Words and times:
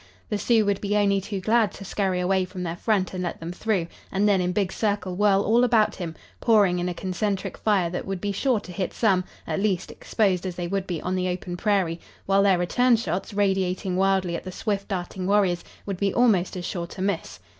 The 0.29 0.39
Sioux 0.39 0.65
would 0.65 0.81
be 0.81 0.95
only 0.97 1.21
to 1.21 1.39
glad 1.39 1.71
to 1.73 1.85
scurry 1.85 2.19
away 2.19 2.43
from 2.43 2.63
their 2.63 2.75
front 2.75 3.13
and 3.13 3.21
let 3.21 3.39
them 3.39 3.51
through, 3.51 3.85
and 4.11 4.27
then 4.27 4.41
in 4.41 4.51
big 4.51 4.73
circle 4.73 5.15
whirl 5.15 5.43
all 5.43 5.63
about 5.63 5.97
him, 5.97 6.15
pouring 6.39 6.79
in 6.79 6.89
a 6.89 6.93
concentric 6.95 7.55
fire 7.55 7.87
that 7.91 8.07
would 8.07 8.19
be 8.19 8.31
sure 8.31 8.59
to 8.61 8.71
hit 8.71 8.95
some, 8.95 9.23
at 9.45 9.59
least, 9.59 9.91
exposed 9.91 10.47
as 10.47 10.55
they 10.55 10.65
would 10.65 10.87
be 10.87 11.03
on 11.03 11.13
the 11.13 11.29
open 11.29 11.55
prairie, 11.55 11.99
while 12.25 12.41
their 12.41 12.57
return 12.57 12.95
shots, 12.95 13.31
radiating 13.31 13.95
wildly 13.95 14.35
at 14.35 14.43
the 14.43 14.51
swift 14.51 14.87
darting 14.87 15.27
warriors, 15.27 15.63
would 15.85 15.97
be 15.97 16.11
almost 16.11 16.57
as 16.57 16.65
sure 16.65 16.87
to 16.87 17.01
miss. 17.03 17.39